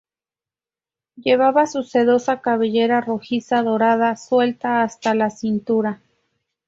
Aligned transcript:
Llevaba 1.15 1.67
su 1.67 1.83
sedosa 1.83 2.41
cabellera 2.41 3.01
rojiza-dorada 3.01 4.15
suelta 4.15 4.81
hasta 4.81 5.13
la 5.13 5.29
cintura. 5.29 6.01